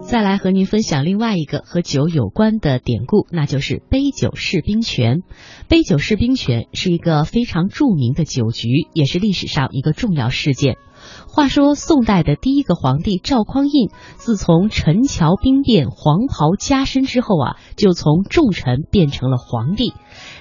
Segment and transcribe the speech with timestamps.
[0.00, 5.22] 再来和您分享另外一个和酒有关的典故，那就是杯酒释兵权。
[5.66, 10.76] 杯酒释兵权是一个非常著名的酒局，也是历史上一个重要事件。
[11.26, 19.94] 话说宋代的第一个皇帝赵匡胤，自从陈桥兵变、黄袍加身之后啊，就从重臣变成了皇帝。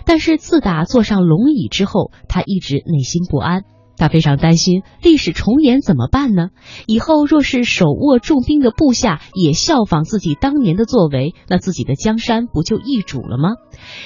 [0.06, 3.64] 但是自打坐上龙椅之后，他一直内心不安。
[4.04, 6.50] 他非常担心历史重演怎么办呢？
[6.88, 13.52] 以后若是手握重兵的部下也效仿自己当年的作为，那自己的江山不就易主了吗？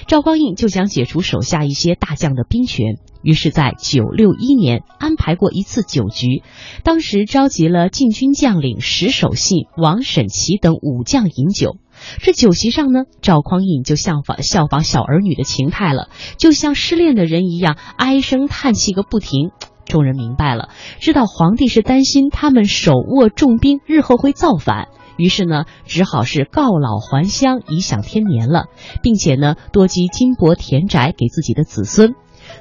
[0.05, 6.44] 赵匡胤就想解除手下一些大将的兵权，于是，在九六一年安排过一次酒局，
[6.84, 11.77] 当时召集了禁军将领石守信、王审琦等武将饮酒。
[12.22, 19.50] 这酒席上呢，赵匡胤就效仿效仿小儿女的情态了，就像失恋的人一样，唉声叹气个不停。
[19.88, 20.70] 众人明白了，
[21.00, 28.65] 知道皇帝是担心他们手握重兵，日后会造反，于是呢，只好是告老还乡，颐享天年了，
[29.02, 32.13] 并且呢，多积金帛田宅给自己的子孙。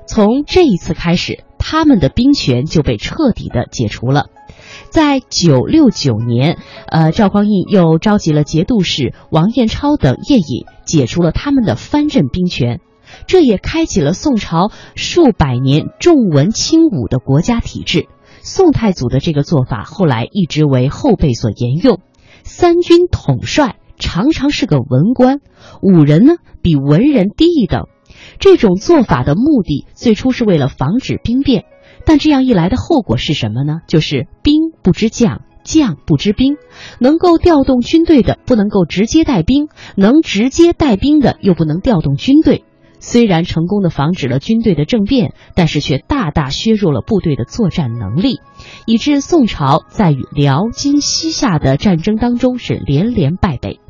[0.07, 4.27] 从这一次开始，他们的兵权就被彻底的解除了。
[4.89, 12.81] 在九六九年，呃，赵匡胤又召集了节度使王彦超等夜饮，解除了他们的藩镇兵权。
[13.27, 18.07] 这也开启了宋朝数百年重文轻武的国家体制。
[18.43, 22.01] 宋太祖的这个做法后来一直为后辈所沿用。
[22.45, 25.41] 三军统帅常常是个文官，
[25.83, 27.87] 武人呢比文人低一等。
[28.39, 31.65] 这种做法的目的最初是为了防止兵变，
[32.05, 33.81] 但这样一来的后果是什么呢？
[33.89, 36.57] 就是兵不知将，将不知兵。
[37.01, 42.65] 能够调动军队的不能够直接带兵，能直接带兵的又不能调动军队。
[42.99, 48.41] 虽然成功的防止了军队的政变，但是却大大削弱了部队的作战能力，
[48.87, 53.81] 以致宋朝在与辽、金、西夏的战争当中是连连败北。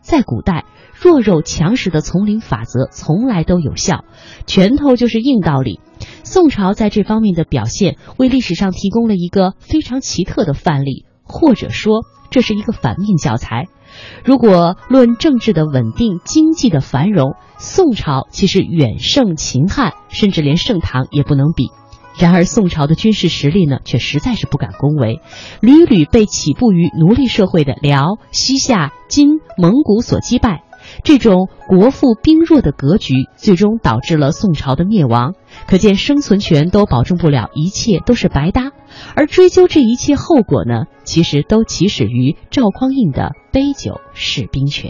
[0.00, 4.04] 在古代，弱肉强食的丛林法则从来都有效，
[4.46, 5.80] 拳头就是硬道理。
[6.24, 13.66] 宋朝在这方面的表现，为历史上提供了一个非常奇特的范例，或者说这是一个反面教材。
[14.24, 21.70] 如果论政治的稳定、经济的繁荣，宋朝其实远胜秦汉，甚至连盛唐也不能比。
[22.18, 25.20] 然而，宋朝的军事实力呢，却实在是不敢恭维，
[25.60, 30.64] 屡屡被起步于奴隶社会的辽、西夏、金、蒙古所击败。
[31.04, 35.34] 这种国富兵弱的格局，最终导致了宋朝的灭亡。
[35.66, 38.70] 可见，生存权都保证不了，一切都是白搭。
[39.14, 44.88] 而追究这一切后果呢，其实都起始于赵匡胤的杯酒释兵权。